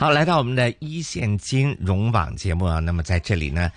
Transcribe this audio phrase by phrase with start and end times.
[0.00, 3.70] 好，来到我们的一线金融网节目啊，那么在这里呢，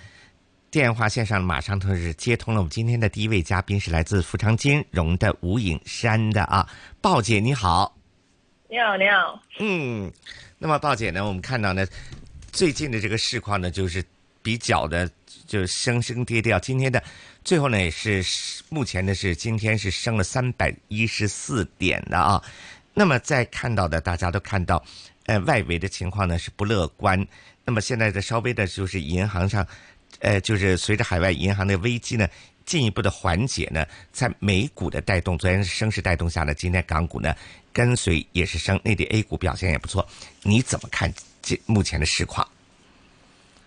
[0.70, 6.66] 电话线上马上同时接通了我们今天的第一位嘉宾，是来自富昌金融的吴颖山的啊，
[7.02, 7.94] 鲍姐你好，
[8.70, 10.10] 你好你好，嗯，
[10.56, 11.86] 那么鲍姐呢，我们看到呢，
[12.50, 14.02] 最近的这个市况呢，就是
[14.42, 15.06] 比较的，
[15.46, 17.04] 就是升升跌跌，今天的
[17.44, 18.24] 最后呢也是
[18.70, 22.42] 目前呢是今天是升了三百一十四点的啊，
[22.94, 24.82] 那么在看到的大家都看到。
[25.26, 27.26] 呃，外围的情况呢是不乐观。
[27.64, 29.66] 那么现在的稍微的就是银行上，
[30.20, 32.28] 呃，就是随着海外银行的危机呢
[32.66, 37.34] 进一步的缓解呢，在美股的带动，昨天是升势带动下呢，今天港股呢
[37.72, 40.06] 跟随也是升，内地 A 股表现也不错。
[40.42, 42.46] 你怎么看这目前的市况？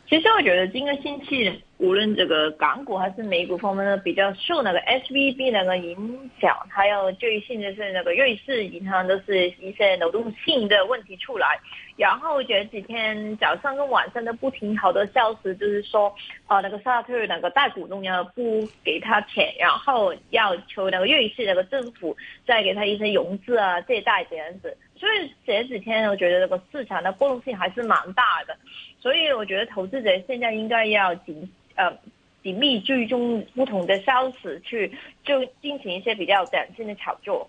[0.07, 1.63] 其实我觉得今个星期。
[1.79, 5.95] 无论这个港股还是美股方面呢，比较受那个 S V B 那个影
[6.41, 11.59] 响，还有最近就是那个瑞士银行都是一些流动性的问题出来，
[11.95, 16.11] 然后这几天早上跟晚上都不停好多消息，就是说，
[16.47, 28.57] 呃，那个沙特那个大股东要不给他钱，然后要求那个瑞士那个政府再给他一些融资啊借贷这样子，所以这几天我觉得这个市场的波动性还是蛮大的，
[28.99, 31.49] 所以我觉得投资者现在应该要紧。
[31.79, 31.95] 呃，
[32.41, 34.91] 紧密追踪不同的消息，去
[35.23, 37.47] 就进行一些比较短线的炒作。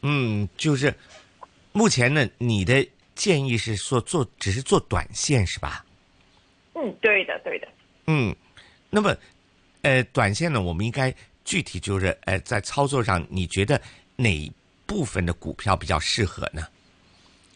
[0.00, 0.94] 嗯，就是
[1.72, 5.84] 目前呢，你的建议是说做只是做短线是吧？
[6.72, 7.68] 嗯，对的，对的。
[8.06, 8.34] 嗯，
[8.88, 9.14] 那么
[9.82, 13.78] 呃，短线呢，我们应该具体就是呃，在操作上，你觉得
[14.16, 14.50] 哪
[14.88, 16.62] 部分的股票比较适合呢？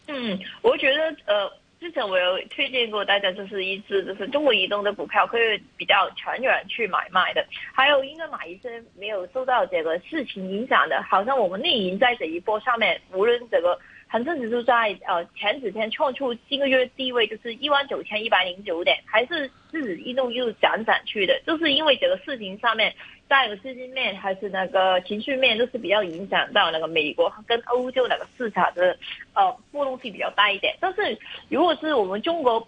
[0.07, 1.51] 嗯，我觉得呃。
[1.83, 7.45] 之前我有推荐过大家，就是一支就是中国移动的股票，可以比较长远去买卖的。
[7.73, 22.95] 还有应该买一些没有受到这个事情影响的，好像我们内银在这一波上面，无论这个恒生指数在呃前几天创出今个月低位，就是一万九千一百零九点，还是是一路又涨涨去的，就是因为这个事情上面。
[23.29, 28.97] 在个资金面还是那个情绪面，都是比较影响到那个美国跟欧洲那个市场的
[29.33, 30.75] 呃波动性比较大一点。
[30.79, 31.17] 但是
[31.49, 32.67] 如果是我们中国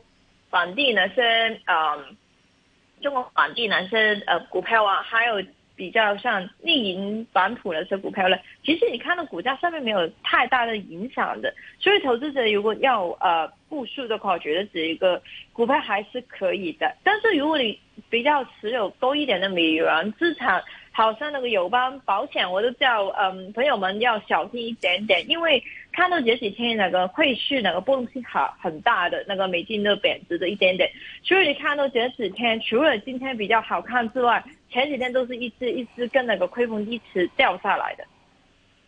[0.50, 2.04] 本地那些呃
[3.02, 5.42] 中国本地那些呃股票啊，还有
[5.76, 11.54] 比较像逆银版图的这股票呢，其实你看到股价上面没有太大的影响的。
[11.80, 15.22] 所以投资者如果要呃部署的话，我觉得这一个
[15.54, 16.96] 股票还是可以的。
[17.04, 17.78] 但是如果你
[18.10, 20.64] 比较持有多一点的美元资产，
[20.98, 25.62] 好像那个友邦保险，我都叫嗯朋友们要小心一点点，因为
[25.92, 30.90] 看到这几天那个汇市那个波动性好很大的，那个美金的贬值的一点点，
[31.22, 34.42] 所以你看到这几天除了今天比较好看之外，
[34.72, 38.06] 前几天都是一只一只跟那个亏空一直掉下来的。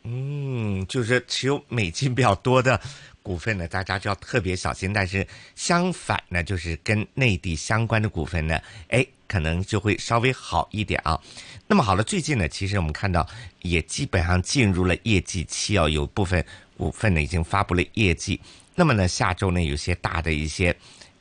[0.09, 2.79] 嗯，就是持有美金比较多的。
[3.21, 4.93] 股份呢，大家就要特别小心。
[4.93, 8.57] 但是相反呢，就是跟内地相关的股份呢，
[8.87, 11.19] 哎，可能就会稍微好一点啊。
[11.67, 13.27] 那么好了，最近呢，其实我们看到
[13.63, 16.41] 也基本上进入了业绩期哦，有部分
[16.77, 18.39] 股份呢已经发布了业绩。
[18.75, 20.73] 那么呢，下周呢，有些大的一些，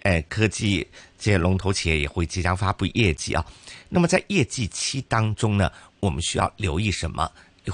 [0.03, 0.87] 呃，科技
[1.19, 3.45] 这些龙头企业也会即将发布业绩啊。
[3.89, 7.29] 那么在业绩期当中呢，我们需要留意什么？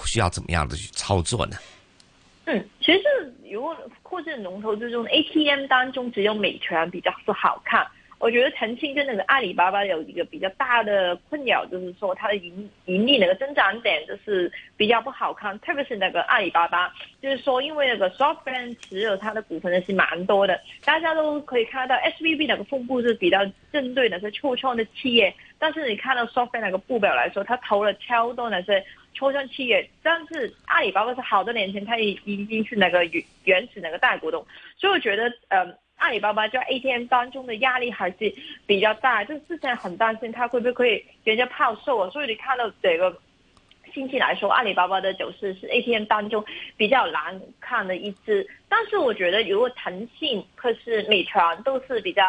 [0.06, 1.56] 需要怎么样的去操作呢？
[2.47, 3.03] 嗯，其实
[3.50, 3.76] 如果。
[4.12, 7.86] 或者龙头之中，ATM 当中只有美团比较是好看。
[8.22, 15.58] 我觉得腾讯跟那个阿里巴巴有一个比较大的困扰，就是说它的盈盈利那个增长点就是比较不好看。
[15.58, 25.34] 特别是那个阿里巴巴，就是说因为那个 SoftBank 持有它的股份的是蛮多的，大家都可以看到 SVB 那个分布是比较针对那些初创的企业。
[25.58, 28.84] 但是你看到 SoftBank 那个部表来说，它投了超多那些。
[29.14, 34.44] 初创企业，但是阿里巴巴是好多年前，它已已经是那个原原始那个大股东，
[34.74, 35.66] 所以我觉得，呃，
[36.02, 38.34] 阿里巴巴在 ATM 当中的压力还是
[38.66, 43.16] 比较大，就之前很担心它会不会人家抛售啊，所以你看到这个
[43.94, 46.44] 星期来说，阿里巴巴的走势是 ATM 当中
[46.76, 52.22] 比较难看的一只，但是我觉得如果腾讯或是美团都是比较。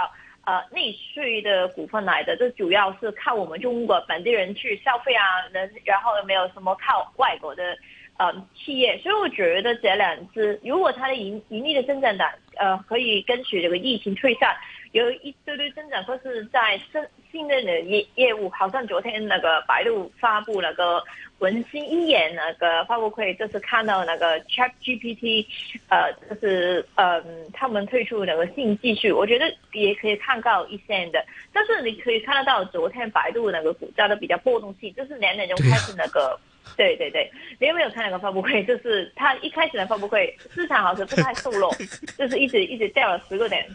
[0.46, 5.24] 呃，内需的股份来的，这主要是靠我们中国本地人去消费啊，
[5.54, 7.78] 能然后没有什么靠外国的
[8.18, 12.26] 呃企业，所以我觉得这两只，如果它的盈盈利的增长的
[12.58, 14.56] 呃可以跟随这个疫情退散，
[14.92, 17.02] 有一堆堆增长，或是在新
[17.32, 21.04] 新的业业务，好像昨天那个百度发布那个。
[21.40, 25.46] 文心一言那个发布会，就是看到那个 Chat GPT，
[25.90, 27.22] 呃，就是嗯，
[27.52, 31.22] 他们推出那个新技术，我觉得也可以看到一线的。
[31.52, 36.40] 但是你可以看得到，昨天百度那个股价都比较波动性，就是两点钟开始那个
[36.76, 38.64] 对 对对，你有没有看那个发布会？
[38.66, 41.74] 就是他一开始的发布会，市场好像不太受落，
[42.18, 43.66] 就是一直一直掉了十个点。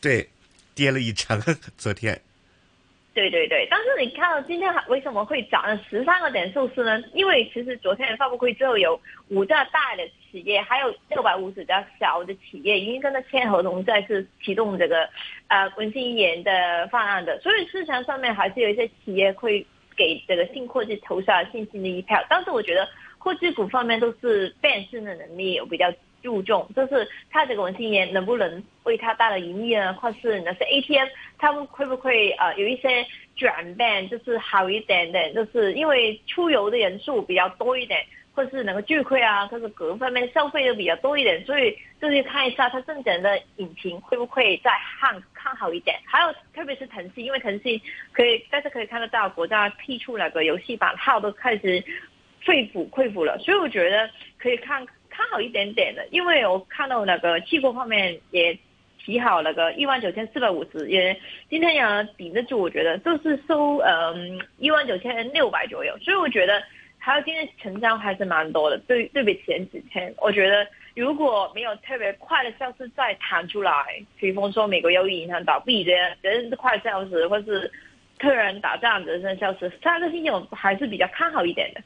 [0.00, 0.28] 对，
[0.74, 1.40] 跌了一成，
[1.76, 2.20] 昨天。
[3.14, 7.02] 对对对，但是你看到今天为什么会涨了十三个点数是呢？
[7.14, 15.08] 因为其实昨天发布会之后有五家大的企业，还有六百五十家小的企业已经跟他签合同，再次启动这个
[15.48, 19.66] 呃文心一言的方案的，所以市场上面还是有一些企业会
[19.98, 22.24] 给这个新科技投下信心的一票。
[22.30, 25.92] 但是我觉得科技股方面都是变现的能力我比较。
[26.20, 29.94] 注重就是它这个文心言能不能为它带来盈利呢？
[29.94, 31.06] 或是那些 ATM
[31.38, 33.06] 他们会不会呃有一些
[33.36, 38.04] 转变，就是好一点点，就是因为出游的人数比较多一点，
[38.38, 44.70] 或是能够聚会啊，或是各方面消费都比较多一点，所以就是看一下它正整的引擎会不会再
[45.00, 45.98] 看看好一点。
[46.06, 47.80] 还有特别是腾讯，因为腾讯
[48.12, 51.82] 可以，但是可以看得到国家剔出那个游戏版号都开始
[52.42, 54.08] 肺腑溃腐了，所以我觉得
[54.38, 54.86] 可以看。
[55.10, 58.56] 看好一点点的，因为我看到那个期货方面也
[59.04, 61.18] 提好那个一万九千四百五十，也
[61.50, 66.62] 今天也顶得住，我觉得就是收嗯一万九千六百左右，所以我觉得
[66.98, 73.72] 还有今天成交还是蛮多的，对对比前几天，我觉得如果没有特别快的消息再弹出来，
[74.18, 77.70] 比方说美国有银行倒闭这些，这是快消息，或是
[78.18, 81.82] 突然打仗这些消息，下个星期我还是比较看好一点的。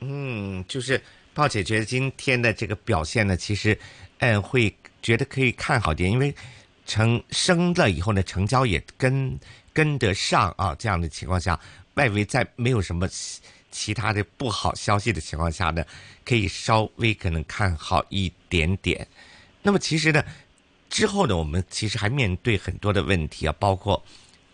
[0.00, 1.00] 嗯，就是。
[1.34, 3.78] 鲍姐觉得今天的这个表现呢，其实，
[4.20, 6.34] 嗯，会觉得可以看好点，因为
[6.86, 9.38] 成升了以后呢，成交也跟
[9.74, 10.74] 跟得上啊。
[10.78, 11.60] 这样的情况下，
[11.96, 13.06] 外围在没有什么
[13.76, 15.84] 其他的不好消息的情况下呢，
[16.24, 19.06] 可以稍微可能看好一点点。
[19.60, 20.24] 那么其实呢，
[20.88, 24.02] 之后呢，我们其实还面对很多的问题啊，包括，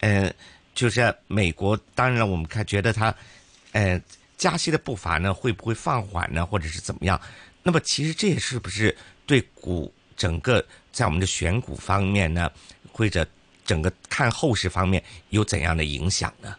[0.00, 0.34] 嗯，
[0.74, 3.14] 就是美国，当然我们看觉得它，
[3.70, 4.00] 呃。
[4.38, 7.20] 加息的步伐呢，会不会放缓呢，或者是怎么样？
[7.62, 8.92] 那么其实这也是不是
[9.24, 12.50] 对股整个在我们的选股方面呢，
[12.90, 13.24] 或者
[13.64, 16.56] 整个看后市方面有怎样的影响呢？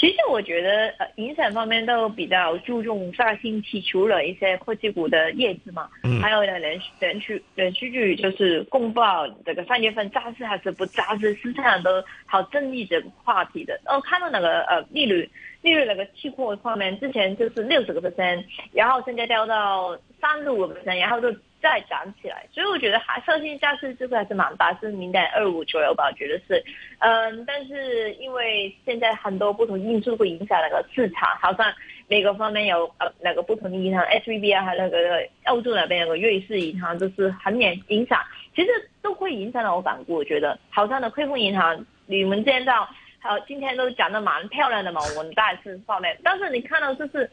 [0.00, 13.78] 其实我觉得，呃，影响方面都比较注重上星期除了一些科技股的业绩嘛，嗯，还有呢，连连续连续剧就是公报这个三月份扎实还是不扎实，市场都好争议这个话题的。
[13.84, 15.30] 哦，看到那个呃利率。
[15.62, 18.42] 利率那个期货方面，之前就是六十个 percent，
[18.72, 21.30] 然后现在掉到三十五个 percent，然后就
[21.60, 26.62] 再涨起来，所以我觉得还上新下市机会还是蛮大，是零点二五左右吧，我觉得是。
[26.98, 31.72] 嗯，但是因为现在很多不同因素会影响那个市场，好像
[32.08, 38.20] 美国方面有呃那个不同的银行，S V B 啊，还有那个欧洲那边有个瑞士银行，就是很影影响，
[38.54, 38.68] 其实
[39.02, 42.88] 都会影响到我港股，我觉得，好像的汇丰银行，你们见到。
[43.22, 46.16] 好，今天都讲的蛮漂亮的嘛，我们大市方面。
[46.24, 47.30] 但是你看到就是，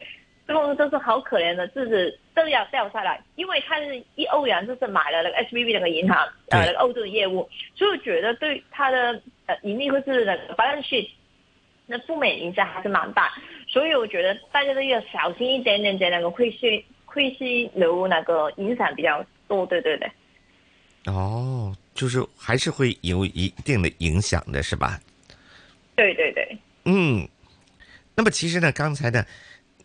[0.48, 11.10] 最后都是好可怜的，就是都要掉下来，因为它是一欧元就是买了那个 S V B 那个银行，呃，那个欧洲的业务，所以我觉得对它的呃盈利或是那个 balance sheet
[11.84, 13.30] 那负面影响还是蛮大，
[13.68, 20.10] 所以我觉得大家都要小心一点点，在那个亏息亏息流那个影响比较多，对对对。
[21.04, 24.98] 哦，就是还是会有一定的影响的，是吧？
[25.94, 27.28] 对对对，嗯，
[28.14, 29.24] 那么其实呢，刚才呢，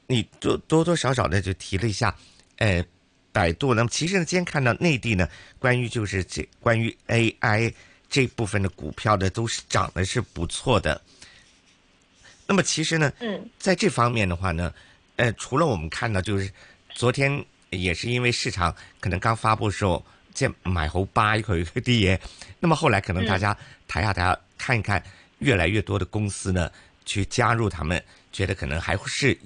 [0.07, 2.15] 你多多多少少的就提了一下，
[2.57, 2.83] 呃，
[3.31, 3.73] 百度。
[3.73, 5.27] 那么其实呢，今天看到内地呢，
[5.59, 7.73] 关于就是这关于 AI
[8.09, 11.01] 这部分的股票的，都是涨的是不错的。
[12.45, 14.73] 那么其实呢，嗯，在这方面的话呢，
[15.15, 16.51] 呃，除了我们看到就是
[16.93, 22.19] 昨天也是因为市场可能刚发布的时候，这买猴八一口一个跌，
[22.59, 23.57] 那么后来可能大家
[23.87, 25.03] 抬下抬看一看。
[25.39, 26.71] 越来越多的公司呢，
[27.03, 29.37] 去加入他们，觉得可能还是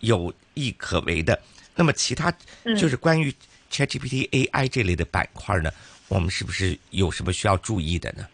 [0.00, 1.38] 有意可为的。
[1.76, 2.30] 那么，其他
[2.78, 3.32] 就是关于
[3.70, 5.70] ChatGPT AI 这类的板块呢，
[6.08, 8.26] 我们是不是有什么需要注意的呢？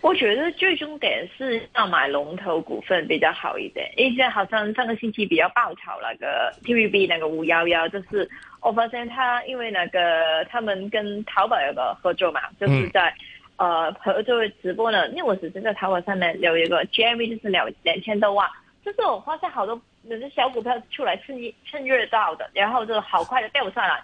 [0.00, 3.92] 我觉得最终点是要买龙头股份比较好一点。
[3.96, 8.28] 因为好像上个星期比较爆炒那个 TVB 那个五幺幺，就是
[8.60, 13.14] 我发现他因为那个他们跟淘宝有个合作嘛，就是在。
[13.56, 18.48] 呃，和这位直播呢，因为我只是在淘宝上面有一个 GMV 就是两两千多万，
[18.82, 24.02] 就是我发现好多那些小股票出来趁趁热到的，然后就好快的掉下来，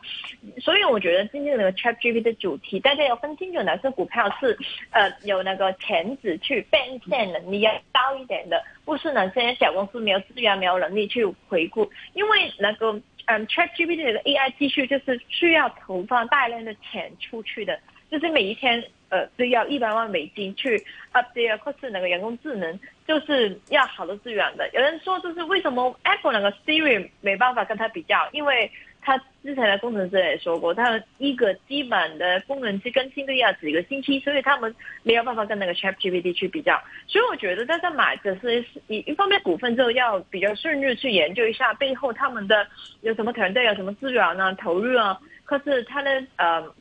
[0.61, 4.57] 所以我觉得今天那个 ChatGPT 的主题，大家要分清楚哪些股票是
[4.91, 12.93] 呃有那个潜质去变现能力要高一点的，不是哪些小公司没有资源没有能力去回顾，因为那个
[13.25, 17.79] 嗯 ChatGPT 的 AI 技术就是需要投放大量的钱出去的。
[18.09, 20.81] 就是每一天呃，都要一百万美金去
[21.12, 24.68] update 或是那个人工智能，就是要好的资源的。
[24.72, 28.70] 有人说，就是为什么 Apple 那个 Siri 没办法跟它比较，因为。
[29.08, 36.76] 他之前的工程师也说过，他一个基本的功能机更新都要几个星期，所以他们没有办法跟那个 ChatGPT 去比较。
[37.06, 42.66] 所以我觉得在这买的是一一方面股份之后要比较顺利去研究一下背后他们的
[43.02, 44.52] 有什么团队、有什么资源呢？
[44.56, 46.75] 投入啊，可是他的呃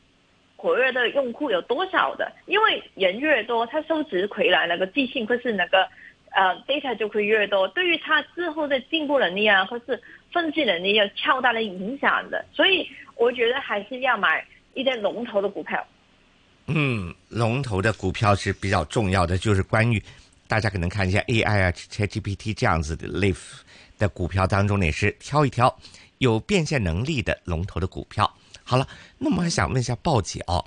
[0.55, 2.31] 活跃的用户有多少的？
[2.47, 5.87] 因为人越多，他收集回来那个记性或是那个
[6.35, 9.99] 呃 data 就会越多，对于他之后的进步能力啊，或是。
[10.33, 15.81] 分析能力有超大的影响的，所以我觉得还是要买一些龙头的股票。
[16.65, 20.03] 嗯，龙头的股票是比较重要的，就是关于
[20.45, 23.33] 大家可能看一下 AI 啊、ChatGPT 这样子的类
[23.97, 25.73] 的股票当中呢，也是挑一挑
[26.17, 28.29] 有变现能力的龙头的股票。
[28.65, 28.85] 好了，
[29.17, 30.65] 那我们还想问一下鲍姐哦，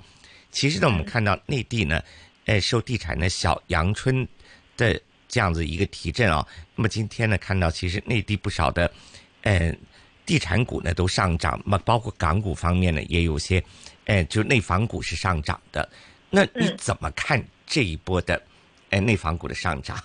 [0.49, 2.01] 其实呢，我们看到内地呢，
[2.45, 4.27] 呃，受地产的小阳春
[4.75, 4.99] 的
[5.29, 6.45] 这样子一个提振啊，
[6.75, 8.91] 那么今天呢，看到其实内地不少的。
[9.43, 9.79] 嗯，
[10.25, 13.63] 地产股呢都上涨，那么包括港股方面呢也有些，
[14.03, 15.89] 呃，就内房股是上涨的。
[16.29, 18.41] 那你怎么看这一波的，
[18.89, 19.97] 呃，内房股的上涨？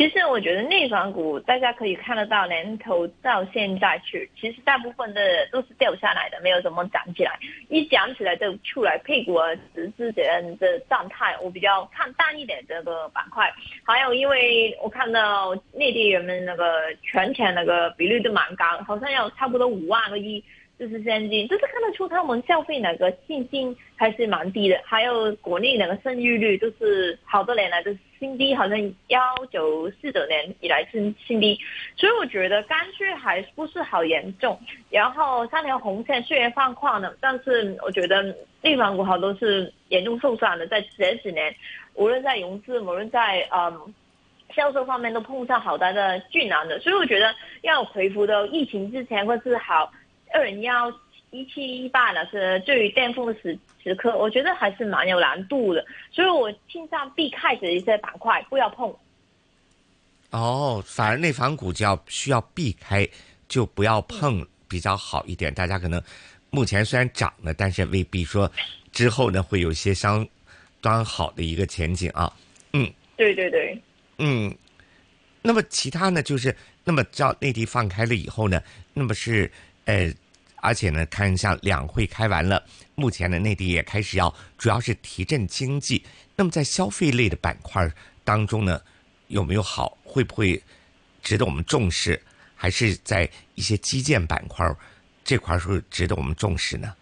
[0.00, 5.20] 其实我觉得内房股大家可以看得到，年头到现在去，其实大部分的
[5.52, 7.38] 都是掉下来的，没有怎么涨起来。
[7.68, 13.52] 一涨起来就出来配股啊，实质这样的状态，我比较看淡一点这个板块。
[13.84, 20.42] 还有，因为我看到内地人们那个存钱那个比率都蛮高，好像有差不多五万个亿。
[20.80, 24.80] 就是现金，就是看得出他们消费那个信心还是蛮低的。
[24.82, 29.20] 还有国内那个生育率都是好多年来都是新低，好像幺
[29.52, 31.58] 九四九年以来是新低。
[31.98, 34.58] 所以我觉得刚需还不是好严重。
[34.88, 40.66] 然后三条红线虽然放宽了，但是我觉得内房股好多是严重受伤的。
[40.66, 41.54] 在这几年，
[41.92, 43.94] 无论在融资，无论在嗯
[44.56, 46.78] 销售方面都碰上好大的巨难的。
[46.80, 49.92] 所以我觉得要恢复到疫情之前或是好。
[50.32, 50.90] 二零幺
[51.30, 58.94] 一七一八呢是最巅峰的时时刻，我觉得还是蛮有难度的，所以我尽量避开这一些板块，不要碰。
[60.30, 63.08] 哦，反而内房股就要需要避开，
[63.48, 65.52] 就不要碰比较好一点。
[65.52, 66.02] 大家可能
[66.50, 68.50] 目前虽然涨了，但是未必说
[68.92, 70.26] 之后呢会有一些相
[70.80, 72.32] 当好的一个前景啊。
[72.72, 73.80] 嗯，对对对，
[74.18, 74.54] 嗯，
[75.42, 78.62] 那么其他呢，就是那么叫内地放开了以后呢，
[78.94, 79.50] 那么是。
[79.86, 80.12] 呃，
[80.62, 82.62] 而且呢，看像两会开完了，
[82.94, 86.04] 目前呢，内地也开始要主要是提振经济。
[86.36, 87.90] 那么在消费类的板块
[88.24, 88.80] 当中呢，
[89.28, 89.96] 有没有好？
[90.04, 90.62] 会不会
[91.22, 92.20] 值得我们重视？
[92.54, 94.66] 还是在一些基建板块
[95.24, 96.94] 这块是值得我们重视呢？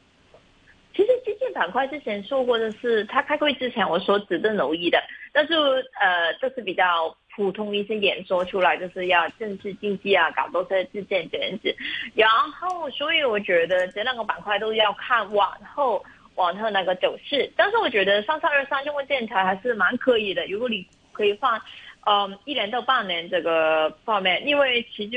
[0.95, 5.55] 其实基建板块之前说过的是，他开会之前我说值得留意的，但是
[6.01, 7.17] 呃，这是比较。
[7.39, 11.73] 普通一些演说出来就是要政治经济啊，搞多些自建这样子，
[12.17, 16.05] 然后所以我觉得这两个板块都要看往后
[16.35, 21.61] 往后那个走势，但是我觉得三三二三中国建材还是蛮可以的，如果你可以放，
[22.07, 25.17] 嗯，一年到半年这个方面，因为其实。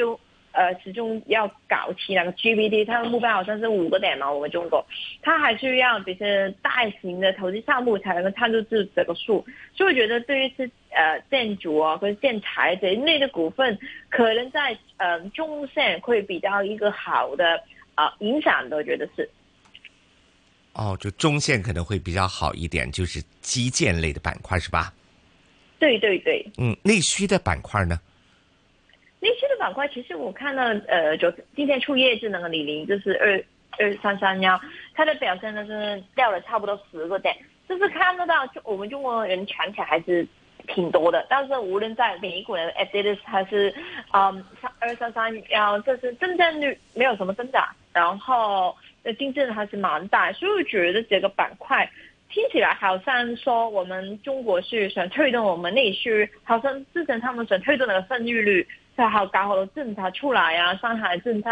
[0.53, 4.31] 呃，始终要搞起那个 GPT，它的目标好像是五个点嘛。
[4.31, 4.85] 我们中国，
[5.21, 9.45] 它还需要这些大型的投资项目才能够参入这这个数。
[9.73, 13.77] 所以我觉得，对于是呃建筑啊或者建材这一类的股份，
[14.09, 17.63] 可能在呃中线会比较一个好的
[17.95, 19.29] 啊影响的，我觉得是。
[20.73, 24.93] 哦，就中线可能会比较好一点，就是基建类的板块是吧？
[25.79, 26.45] 对对对。
[26.57, 27.99] 嗯，内需的板块呢？
[29.61, 33.43] 板块，其实我看到，呃，就今天出业绩那个李宁，就是二
[33.77, 34.59] 二三三幺，
[34.95, 37.37] 它的表现呢是掉了差不多十个点，
[37.69, 40.27] 就是看得到，就我们中国人抢起来还是
[40.67, 41.23] 挺多的。
[41.29, 43.71] 但是无论在美股的 FDS 还是
[44.13, 47.63] 嗯三二三三幺，就是增长率没有什么增长，
[47.93, 51.87] 然后呃竞争还是蛮大，所以我觉得这个板块
[52.31, 58.67] 听起来好像说我们中国是想推动我们内需，好像之前他们想推动那个生育率。
[58.95, 61.49] 才好搞好多政策出来啊，上海政策，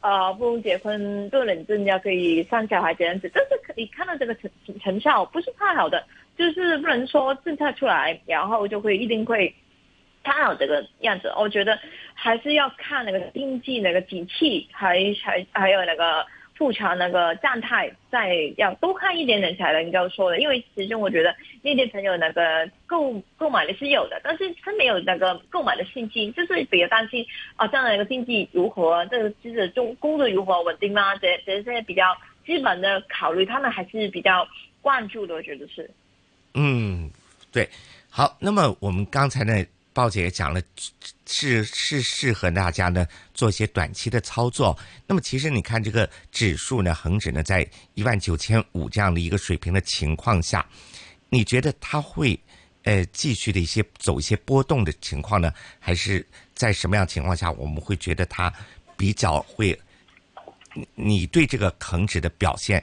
[0.00, 6.04] 呃，不用结婚不领证要可以上小孩这样子，但是可以看到这个成成效不是太好的，
[6.36, 9.54] 就是不能说政策出来，然后就会一定会
[10.22, 11.32] 看好这个样子。
[11.36, 11.78] 我觉得
[12.14, 16.26] 还是要看那个经济那个景气，还还还有那个。
[16.62, 27.26] 库存那个状态再要多看一点点才能够说的，因为其实我觉得内地朋友那个购购买的是有的，但是他没有那个购买的信心，就是比较担心
[27.56, 31.16] 啊，这样的一个经济如何，这个就是中工作如何稳定吗？
[31.16, 32.16] 这这些比较
[32.46, 34.46] 基本的考虑，他们还是比较
[34.80, 35.90] 关注的，我觉得是。
[36.54, 37.10] 嗯，
[37.50, 37.68] 对，
[38.08, 38.36] 好。
[38.38, 39.52] 那么我们刚才呢，
[39.92, 40.60] 鲍姐也讲了，
[41.26, 44.78] 是是适合大家呢做一些短期的操作。
[45.06, 50.66] 那么其实你看这个指数呢，恒指呢在一万九千五这样的一个水平的情况下，
[51.28, 52.38] 你觉得它会
[52.84, 55.52] 呃继续的一些走一些波动的情况呢？
[55.78, 58.52] 还是在什么样情况下我们会觉得它
[58.96, 59.78] 比较会？
[60.94, 62.82] 你对这个恒指的表现，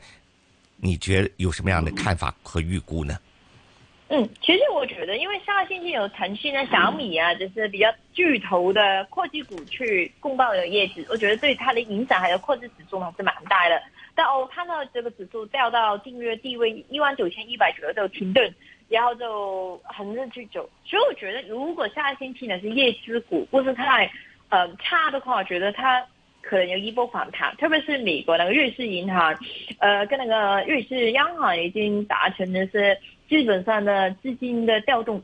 [0.77, 3.17] 你觉得有什么样的看法和预估呢？
[4.11, 13.79] 嗯，其实我觉得，因为下个星期有腾讯啊、小米啊，就是比较巨头的科技股去公报有业绩，我觉得对它的影响还有科技指数还是蛮大的。
[14.15, 18.51] 但我，看到这个指数掉到近月地位一万九千一百左右就停顿，
[18.89, 20.67] 然后就横着去走。
[20.83, 24.11] 所以我觉得，如果下个星期呢是业绩股不是太
[24.49, 26.03] 呃差的话，我觉得它
[26.41, 27.55] 可能有一波反弹。
[27.57, 29.37] 特别是美国那个瑞士银行，
[29.77, 32.97] 呃，跟那个瑞士央行已经达成的是。
[33.29, 35.21] 基本上呢资金的调动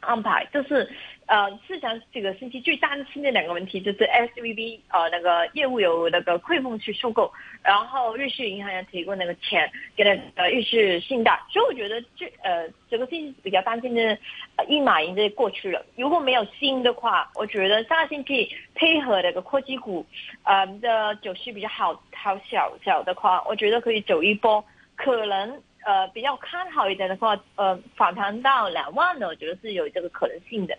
[0.00, 0.88] 安排，就是
[1.26, 7.32] 呃，市场这个星期最担心的两个问题，就是 S V B 呃那个业务有那个汇丰去收购，
[7.62, 14.18] 然后瑞士银行要提供那个钱给那个瑞士信贷，所以我觉得这呃这个星期比较担心的
[14.66, 20.04] 一马已经过去了，如果没有新的话，我觉得下个星期配合那个科技股
[20.42, 24.62] 呃的走势比较好好小小的话，我觉得可以走一波，
[24.96, 25.62] 可能。
[25.84, 30.76] 呃，比较看好一点的话，呃，反弹到两万呢，我觉得是有这个可能性的。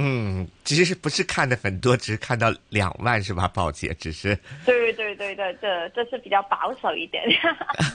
[0.00, 3.92] 嗯，其实不是看的很多，只是看到两万是吧，宝姐？
[3.94, 4.38] 只是。
[4.64, 7.24] 对对对对，这这是比较保守一点。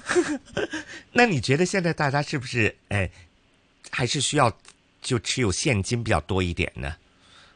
[1.13, 3.09] 那你觉得现在大家是不是哎，
[3.89, 4.51] 还是需要
[5.01, 6.93] 就持有现金比较多一点呢？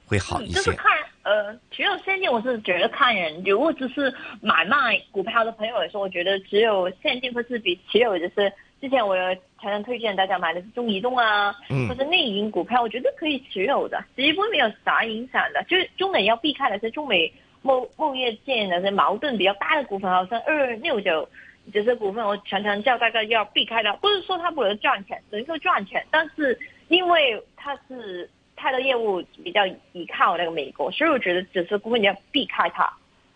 [0.06, 0.54] 会好一些。
[0.54, 0.97] 就是看
[1.28, 3.44] 呃，持有现金，我是觉得看人。
[3.44, 8.52] 如果只是买卖股票的朋友来说，我觉得只有现金会是比持有就是。
[8.80, 11.52] 之前我有常常推荐大家买的是中移动啊，
[11.90, 15.64] 或者内银股票，我觉得可以持有的，其实不会没有啥影响的。
[15.68, 21.28] 就是中美要避开的是中美贸贸易间的些矛盾比较大的股份，好像二六九
[21.74, 23.92] 这些股份，我常常叫大家要避开的。
[23.94, 26.58] 不是说它不能赚钱，能够赚钱，但是
[26.88, 32.92] 因为它是它的业务比较依靠那个美国，所以我觉得只是股份你要避开它。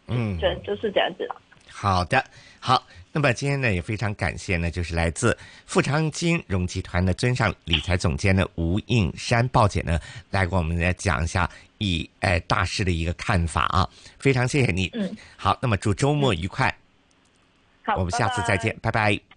[0.08, 1.42] 嗯，就就是这样子了。
[1.70, 2.22] 好的，
[2.60, 2.84] 好。
[3.14, 13.86] 那么今天呢，也非常感谢呢，就是来自富昌金融集团的尊上理财总监的吴应山鲍姐呢，来给我们来讲一下以呃大师的一个看法啊，
[14.18, 14.90] 非常谢谢你。
[14.94, 16.74] 嗯，好，那么祝周末愉快。
[17.84, 19.31] 好，我们下次再见，拜拜。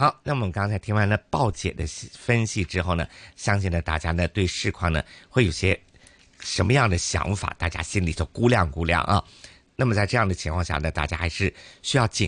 [0.00, 5.78] 好，那我们刚才听完了鲍姐的分析之后呢，相信呢大家呢对市况呢会有些
[6.38, 9.22] 什么样的想法，大家心里头估量估量啊。
[9.76, 12.18] 那么在这样的情况下呢，大家还是需要谨。